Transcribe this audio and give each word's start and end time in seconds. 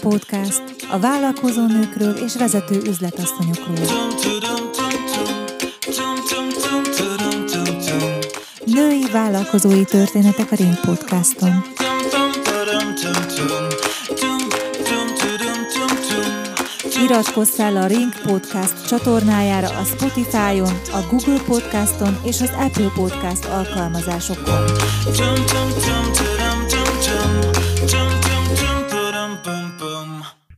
Podcast 0.00 0.62
a 0.90 0.98
vállalkozó 0.98 1.66
nőkről 1.66 2.14
és 2.14 2.36
vezető 2.36 2.80
üzletasszonyokról. 2.86 3.76
Női 8.64 9.06
vállalkozói 9.12 9.84
történetek 9.84 10.52
a 10.52 10.54
Ring 10.54 10.80
Podcaston. 10.80 11.64
Iratkozz 17.02 17.54
fel 17.54 17.76
a 17.76 17.86
Ring 17.86 18.12
Podcast 18.22 18.86
csatornájára 18.88 19.68
a 19.68 19.84
Spotify-on, 19.84 20.80
a 20.92 21.06
Google 21.10 21.40
Podcaston 21.46 22.18
és 22.24 22.40
az 22.40 22.50
Apple 22.58 22.90
Podcast 22.94 23.44
alkalmazásokon. 23.44 24.64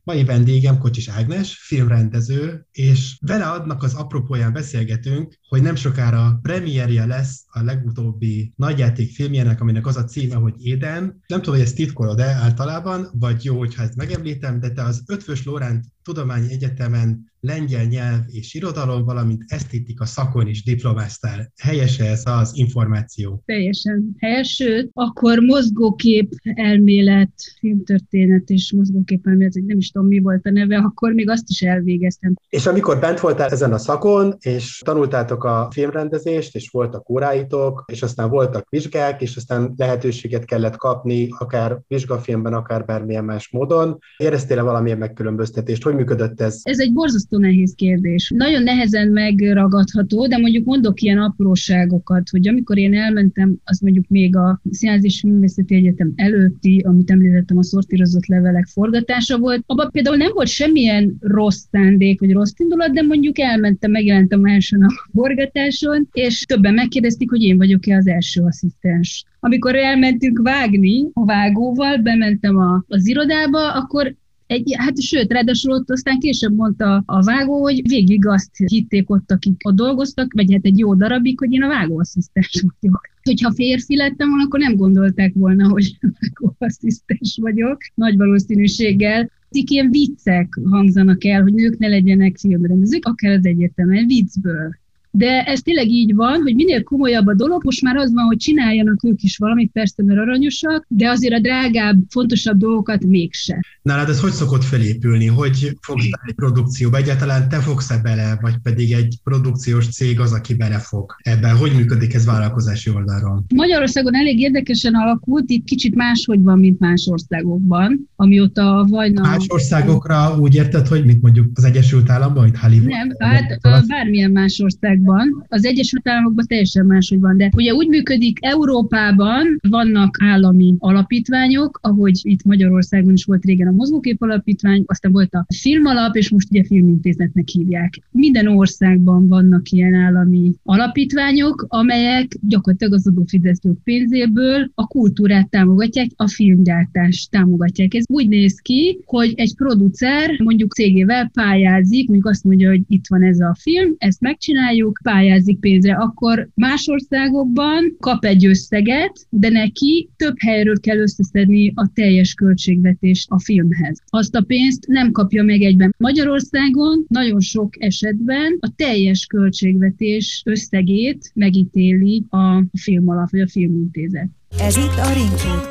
Mai 0.09 0.23
vendégem 0.23 0.77
Kocsis 0.77 1.07
Ágnes, 1.07 1.57
filmrendező, 1.61 2.67
és 2.71 3.17
vele 3.21 3.45
adnak 3.45 3.83
az 3.83 3.93
apropóján 3.93 4.53
beszélgetünk, 4.53 5.33
hogy 5.49 5.61
nem 5.61 5.75
sokára 5.75 6.39
premierje 6.41 7.05
lesz 7.05 7.43
a 7.47 7.61
legutóbbi 7.63 8.53
nagyjáték 8.55 9.11
filmjének, 9.11 9.61
aminek 9.61 9.85
az 9.85 9.97
a 9.97 10.03
címe, 10.03 10.35
hogy 10.35 10.53
Éden. 10.65 11.23
Nem 11.27 11.41
tudom, 11.41 11.55
hogy 11.55 11.65
ezt 11.65 11.75
titkolod-e 11.75 12.25
általában, 12.25 13.09
vagy 13.13 13.43
jó, 13.43 13.57
hogyha 13.57 13.83
ezt 13.83 13.95
megemlítem, 13.95 14.59
de 14.59 14.69
te 14.71 14.83
az 14.83 15.03
Ötvös 15.07 15.45
Lóránt 15.45 15.85
Tudományi 16.09 16.51
Egyetemen 16.51 17.29
lengyel 17.41 17.83
nyelv 17.83 18.19
és 18.27 18.53
irodalom, 18.53 19.05
valamint 19.05 19.43
esztétika 19.47 20.05
szakon 20.05 20.47
is 20.47 20.63
diplomáztál. 20.63 21.51
Helyes 21.61 21.99
ez 21.99 22.23
az 22.25 22.51
információ? 22.55 23.41
Teljesen 23.45 24.15
helyes, 24.17 24.49
sőt, 24.49 24.89
akkor 24.93 25.39
mozgókép 25.39 26.33
elmélet, 26.53 27.31
filmtörténet 27.59 28.49
és 28.49 28.73
mozgókép 28.73 29.27
elmélet, 29.27 29.53
nem 29.65 29.77
is 29.77 29.91
tudom 29.91 30.07
mi 30.07 30.19
volt 30.19 30.45
a 30.45 30.49
neve, 30.49 30.77
akkor 30.77 31.13
még 31.13 31.29
azt 31.29 31.49
is 31.49 31.61
elvégeztem. 31.61 32.33
És 32.49 32.65
amikor 32.65 32.99
bent 32.99 33.19
voltál 33.19 33.49
ezen 33.49 33.73
a 33.73 33.77
szakon, 33.77 34.35
és 34.39 34.81
tanultátok 34.85 35.43
a 35.43 35.67
filmrendezést, 35.71 36.55
és 36.55 36.69
voltak 36.69 37.09
óráitok, 37.09 37.83
és 37.87 38.01
aztán 38.01 38.29
voltak 38.29 38.69
vizsgák, 38.69 39.21
és 39.21 39.35
aztán 39.35 39.73
lehetőséget 39.77 40.45
kellett 40.45 40.75
kapni, 40.75 41.27
akár 41.37 41.79
vizsgafilmben, 41.87 42.53
akár 42.53 42.85
bármilyen 42.85 43.25
más 43.25 43.49
módon. 43.51 43.97
Éreztél-e 44.17 44.61
valamilyen 44.61 44.97
megkülönböztetést? 44.97 45.83
Hogy 45.83 45.95
működött 45.99 46.41
ez? 46.41 46.59
Ez 46.63 46.79
egy 46.79 46.93
borzasztó 46.93 47.37
nehéz 47.37 47.73
kérdés. 47.75 48.31
Nagyon 48.35 48.63
nehezen 48.63 49.07
megragadható, 49.07 50.27
de 50.27 50.37
mondjuk 50.37 50.65
mondok 50.65 51.01
ilyen 51.01 51.17
apróságokat, 51.17 52.29
hogy 52.29 52.47
amikor 52.47 52.77
én 52.77 52.95
elmentem, 52.95 53.55
az 53.63 53.79
mondjuk 53.79 54.05
még 54.07 54.35
a 54.35 54.61
Színház 54.71 55.03
és 55.03 55.23
Művészeti 55.23 55.75
Egyetem 55.75 56.13
előtti, 56.15 56.83
amit 56.87 57.11
említettem, 57.11 57.57
a 57.57 57.63
szortírozott 57.63 58.25
levelek 58.25 58.65
forgatása 58.65 59.37
volt. 59.37 59.63
Abban 59.65 59.89
például 59.91 60.17
nem 60.17 60.31
volt 60.33 60.47
semmilyen 60.47 61.17
rossz 61.19 61.63
szándék, 61.71 62.19
vagy 62.19 62.31
rossz 62.31 62.53
indulat, 62.57 62.93
de 62.93 63.01
mondjuk 63.01 63.39
elmentem, 63.39 63.91
megjelentem 63.91 64.45
első 64.45 64.77
nap 64.77 64.91
a 64.91 65.09
forgatáson, 65.13 66.07
és 66.11 66.45
többen 66.45 66.73
megkérdezték, 66.73 67.29
hogy 67.29 67.41
én 67.41 67.57
vagyok-e 67.57 67.95
az 67.95 68.07
első 68.07 68.41
asszisztens. 68.41 69.25
Amikor 69.39 69.75
elmentünk 69.75 70.39
vágni 70.43 71.09
a 71.13 71.25
vágóval, 71.25 71.97
bementem 71.97 72.57
a, 72.57 72.83
az 72.87 73.07
irodába, 73.07 73.73
akkor 73.73 74.15
egy, 74.49 74.75
hát 74.77 75.01
sőt, 75.01 75.31
ráadásul 75.31 75.73
ott 75.73 75.89
aztán 75.89 76.19
később 76.19 76.55
mondta 76.55 77.03
a 77.05 77.23
vágó, 77.23 77.61
hogy 77.61 77.87
végig 77.87 78.25
azt 78.25 78.49
hitték 78.65 79.09
ott, 79.09 79.31
akik 79.31 79.67
ott 79.67 79.75
dolgoztak, 79.75 80.33
vagy 80.33 80.53
hát 80.53 80.65
egy 80.65 80.77
jó 80.77 80.95
darabig, 80.95 81.39
hogy 81.39 81.53
én 81.53 81.63
a 81.63 81.67
vágóasszisztens 81.67 82.63
vagyok. 82.79 83.01
Hogyha 83.23 83.51
férfi 83.51 83.95
lettem 83.95 84.29
volna, 84.29 84.43
akkor 84.43 84.59
nem 84.59 84.75
gondolták 84.75 85.33
volna, 85.33 85.69
hogy 85.69 85.97
vágóasszisztens 86.19 87.37
vagyok, 87.41 87.77
nagy 87.95 88.17
valószínűséggel. 88.17 89.31
Ezek 89.49 89.69
ilyen 89.69 89.89
viccek 89.89 90.59
hangzanak 90.69 91.25
el, 91.25 91.41
hogy 91.41 91.53
nők 91.53 91.77
ne 91.77 91.87
legyenek 91.87 92.37
filmrendezők, 92.37 93.05
akár 93.05 93.31
az 93.31 93.45
egyetemen, 93.45 94.05
viccből. 94.05 94.77
De 95.11 95.43
ez 95.43 95.59
tényleg 95.61 95.87
így 95.87 96.15
van, 96.15 96.41
hogy 96.41 96.55
minél 96.55 96.83
komolyabb 96.83 97.27
a 97.27 97.33
dolog, 97.33 97.63
most 97.63 97.81
már 97.81 97.95
az 97.95 98.13
van, 98.13 98.25
hogy 98.25 98.37
csináljanak 98.37 99.03
ők 99.03 99.21
is 99.21 99.37
valamit, 99.37 99.71
persze, 99.71 100.03
mert 100.03 100.19
aranyosak, 100.19 100.85
de 100.87 101.09
azért 101.09 101.33
a 101.33 101.39
drágább, 101.39 101.97
fontosabb 102.09 102.57
dolgokat 102.57 103.05
mégse. 103.05 103.63
Nálad 103.81 104.09
ez 104.09 104.19
hogy 104.19 104.31
szokott 104.31 104.63
felépülni? 104.63 105.25
Hogy 105.25 105.77
fogsz 105.81 106.03
bele 106.03 106.23
egy 106.27 106.35
produkcióba? 106.35 106.97
Egyáltalán 106.97 107.49
te 107.49 107.57
fogsz-e 107.57 107.97
bele, 107.97 108.37
vagy 108.41 108.57
pedig 108.63 108.91
egy 108.91 109.17
produkciós 109.23 109.87
cég 109.87 110.19
az, 110.19 110.33
aki 110.33 110.55
belefog 110.55 111.15
ebben? 111.17 111.57
Hogy 111.57 111.71
működik 111.75 112.13
ez 112.13 112.25
vállalkozási 112.25 112.89
oldalról? 112.89 113.43
Magyarországon 113.55 114.15
elég 114.15 114.39
érdekesen 114.39 114.93
alakult, 114.93 115.49
itt 115.49 115.65
kicsit 115.65 115.95
máshogy 115.95 116.41
van, 116.41 116.59
mint 116.59 116.79
más 116.79 117.07
országokban, 117.11 118.09
amióta 118.15 118.77
a 118.77 118.85
Vajna... 118.85 119.21
Más 119.21 119.45
országokra 119.47 120.37
úgy 120.39 120.55
érted, 120.55 120.87
hogy 120.87 121.05
mit 121.05 121.21
mondjuk 121.21 121.47
az 121.53 121.63
Egyesült 121.63 122.09
Államban, 122.09 122.43
mint 122.43 122.57
Hollywood? 122.57 122.87
Nem, 122.87 123.09
hát 123.19 123.87
bármilyen 123.87 124.31
más 124.31 124.59
országban. 125.05 125.45
Az 125.47 125.65
Egyesült 125.65 126.07
Államokban 126.07 126.45
teljesen 126.47 126.85
máshogy 126.85 127.19
van, 127.19 127.37
de 127.37 127.51
ugye 127.55 127.73
úgy 127.73 127.87
működik, 127.87 128.37
Európában 128.41 129.59
vannak 129.69 130.17
állami 130.21 130.75
alapítványok, 130.79 131.79
ahogy 131.81 132.19
itt 132.21 132.43
Magyarországon 132.43 133.13
is 133.13 133.25
volt 133.25 133.45
régen 133.45 133.67
a 133.67 133.71
Mozgókép 133.71 134.21
Alapítvány, 134.21 134.83
aztán 134.85 135.11
volt 135.11 135.33
a 135.33 135.45
Filmalap, 135.55 136.15
és 136.15 136.29
most 136.29 136.49
ugye 136.49 136.63
Filmintézetnek 136.63 137.47
hívják. 137.47 137.93
Minden 138.11 138.47
országban 138.47 139.27
vannak 139.27 139.69
ilyen 139.69 139.93
állami 139.93 140.53
alapítványok, 140.63 141.65
amelyek 141.67 142.37
gyakorlatilag 142.41 142.93
az 142.93 143.07
adófizetők 143.07 143.77
pénzéből 143.83 144.71
a 144.75 144.87
kultúrát 144.87 145.49
támogatják, 145.49 146.09
a 146.15 146.27
filmgyártást 146.27 147.31
támogatják. 147.31 147.93
Ez 147.93 148.03
úgy 148.07 148.27
néz 148.27 148.59
ki, 148.59 148.99
hogy 149.05 149.33
egy 149.35 149.55
producer 149.55 150.39
mondjuk 150.43 150.73
cégével 150.73 151.29
pályázik, 151.33 152.07
mondjuk 152.07 152.29
azt 152.29 152.43
mondja, 152.43 152.69
hogy 152.69 152.81
itt 152.87 153.05
van 153.07 153.23
ez 153.23 153.39
a 153.39 153.55
film, 153.59 153.95
ezt 153.97 154.21
megcsináljuk, 154.21 154.88
pályázik 155.03 155.59
pénzre, 155.59 155.93
akkor 155.93 156.49
más 156.53 156.87
országokban 156.87 157.95
kap 157.99 158.25
egy 158.25 158.45
összeget, 158.45 159.27
de 159.29 159.49
neki 159.49 160.09
több 160.15 160.35
helyről 160.39 160.79
kell 160.79 160.97
összeszedni 160.97 161.71
a 161.75 161.89
teljes 161.93 162.33
költségvetést 162.33 163.29
a 163.29 163.39
film 163.39 163.59
filmhez. 163.59 164.01
Azt 164.09 164.35
a 164.35 164.41
pénzt 164.41 164.87
nem 164.87 165.11
kapja 165.11 165.43
meg 165.43 165.61
egyben. 165.61 165.95
Magyarországon 165.97 167.05
nagyon 167.07 167.39
sok 167.39 167.83
esetben 167.83 168.57
a 168.59 168.73
teljes 168.75 169.25
költségvetés 169.25 170.41
összegét 170.45 171.31
megítéli 171.33 172.25
a 172.29 172.63
film 172.79 173.09
alap, 173.09 173.29
vagy 173.29 173.39
a 173.39 173.47
filmintézet. 173.47 174.29
Ez 174.57 174.75
itt 174.77 174.97
a 174.97 175.13
Ring 175.13 175.29
Podcast. 175.29 175.69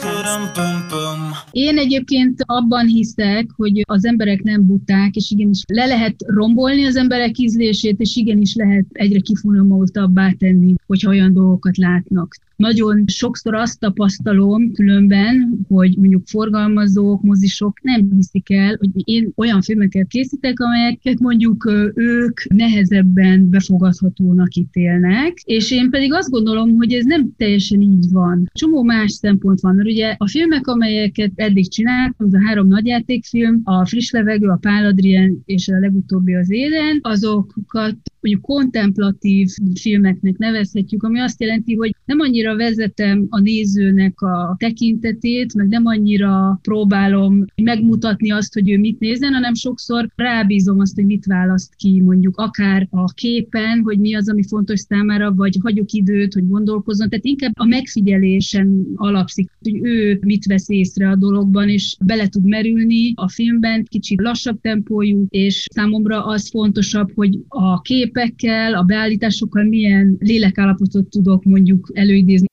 Én 1.50 1.78
egyébként 1.78 2.42
abban 2.46 2.86
hiszek, 2.86 3.46
hogy 3.56 3.82
az 3.88 4.04
emberek 4.04 4.42
nem 4.42 4.66
buták, 4.66 5.14
és 5.14 5.30
igenis 5.30 5.62
le 5.66 5.86
lehet 5.86 6.14
rombolni 6.26 6.84
az 6.84 6.96
emberek 6.96 7.38
ízlését, 7.38 8.00
és 8.00 8.16
igenis 8.16 8.54
lehet 8.54 8.84
egyre 8.92 9.18
kifinomultabbá 9.18 10.30
tenni, 10.38 10.74
hogyha 10.86 11.10
olyan 11.10 11.32
dolgokat 11.32 11.76
látnak. 11.76 12.34
Nagyon 12.58 13.04
sokszor 13.06 13.54
azt 13.54 13.80
tapasztalom 13.80 14.72
különben, 14.72 15.58
hogy 15.68 15.96
mondjuk 15.96 16.26
forgalmazók, 16.26 17.22
mozisok 17.22 17.82
nem 17.82 18.10
hiszik 18.16 18.50
el, 18.50 18.76
hogy 18.78 18.90
én 18.94 19.32
olyan 19.36 19.62
filmeket 19.62 20.06
készítek, 20.06 20.60
amelyeket 20.60 21.18
mondjuk 21.18 21.70
ők 21.94 22.40
nehezebben 22.54 23.50
befogadhatónak 23.50 24.54
ítélnek, 24.54 25.32
és 25.44 25.70
én 25.70 25.90
pedig 25.90 26.12
azt 26.12 26.30
gondolom, 26.30 26.76
hogy 26.76 26.92
ez 26.92 27.04
nem 27.04 27.32
teljesen 27.36 27.80
így 27.80 28.10
van. 28.10 28.50
Csomó 28.52 28.82
más 28.82 29.12
szempont 29.12 29.60
van, 29.60 29.74
mert 29.74 29.88
ugye 29.88 30.14
a 30.18 30.28
filmek, 30.28 30.66
amelyeket 30.66 31.32
eddig 31.34 31.68
csináltam, 31.68 32.26
az 32.26 32.34
a 32.34 32.46
három 32.46 32.66
nagyjátékfilm, 32.66 33.60
a 33.64 33.86
Friss 33.86 34.10
Levegő, 34.10 34.48
a 34.48 34.58
Pál 34.60 34.84
Adrien 34.84 35.42
és 35.44 35.68
a 35.68 35.78
legutóbbi 35.78 36.34
az 36.34 36.50
Éden, 36.50 36.98
azokat 37.02 37.96
mondjuk 38.28 38.46
kontemplatív 38.46 39.48
filmeknek 39.80 40.36
nevezhetjük, 40.36 41.02
ami 41.02 41.20
azt 41.20 41.40
jelenti, 41.40 41.74
hogy 41.74 41.94
nem 42.04 42.20
annyira 42.20 42.56
vezetem 42.56 43.26
a 43.28 43.40
nézőnek 43.40 44.20
a 44.20 44.56
tekintetét, 44.58 45.54
meg 45.54 45.68
nem 45.68 45.86
annyira 45.86 46.58
próbálom 46.62 47.44
megmutatni 47.62 48.30
azt, 48.30 48.54
hogy 48.54 48.70
ő 48.70 48.78
mit 48.78 48.98
nézzen, 48.98 49.32
hanem 49.32 49.54
sokszor 49.54 50.10
rábízom 50.16 50.80
azt, 50.80 50.94
hogy 50.94 51.04
mit 51.04 51.24
választ 51.24 51.74
ki, 51.74 52.00
mondjuk 52.00 52.36
akár 52.36 52.86
a 52.90 53.12
képen, 53.12 53.80
hogy 53.84 53.98
mi 53.98 54.14
az, 54.14 54.28
ami 54.28 54.42
fontos 54.42 54.80
számára, 54.80 55.34
vagy 55.34 55.58
hagyok 55.62 55.92
időt, 55.92 56.34
hogy 56.34 56.48
gondolkozzon. 56.48 57.08
Tehát 57.08 57.24
inkább 57.24 57.52
a 57.54 57.64
megfigyelésen 57.64 58.86
alapszik, 58.94 59.50
hogy 59.60 59.78
ő 59.82 60.18
mit 60.20 60.46
vesz 60.46 60.68
észre 60.68 61.08
a 61.08 61.16
dologban, 61.16 61.68
és 61.68 61.96
bele 62.04 62.28
tud 62.28 62.44
merülni 62.44 63.12
a 63.14 63.28
filmben, 63.28 63.84
kicsit 63.84 64.20
lassabb 64.20 64.60
tempójú, 64.60 65.26
és 65.28 65.66
számomra 65.70 66.24
az 66.24 66.48
fontosabb, 66.48 67.10
hogy 67.14 67.38
a 67.48 67.80
képekkel, 68.18 68.74
a 68.74 68.82
beállításokkal 68.82 69.64
milyen 69.64 70.16
lélekállapotot 70.18 71.06
tudok 71.06 71.44
mondjuk 71.44 71.90
előidézni. 71.94 72.46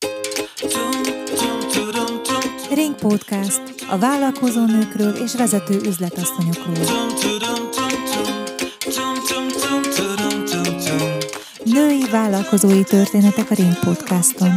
Ring 2.73 2.95
Podcast 2.95 3.62
a 3.89 3.97
vállalkozó 3.97 4.65
nőkről 4.65 5.13
és 5.23 5.35
vezető 5.35 5.79
üzletasszonyokról. 5.88 6.75
Női 11.63 12.03
vállalkozói 12.12 12.83
történetek 12.83 13.51
a 13.51 13.53
Ring 13.53 13.79
Podcaston. 13.79 14.51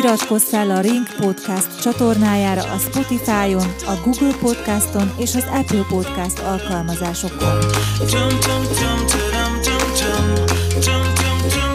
Iratkozz 0.00 0.48
fel 0.48 0.70
a 0.70 0.80
Ring 0.80 1.06
Podcast 1.16 1.80
csatornájára 1.80 2.62
a 2.62 2.78
Spotify-on, 2.78 3.74
a 3.86 4.00
Google 4.04 4.34
Podcaston 4.40 5.12
és 5.18 5.34
az 5.34 5.46
Apple 5.52 5.84
Podcast 5.88 6.38
alkalmazásokon. 6.38 7.58
Jump, 7.98 8.10
jump, 8.10 8.68
jump, 8.80 9.10
jump, 9.10 9.64
jump, 9.64 9.64
jump, 9.64 10.50
jump, 10.80 11.18
jump, 11.18 11.52
jump. 11.54 11.69